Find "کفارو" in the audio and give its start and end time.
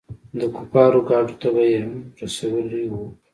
0.55-0.99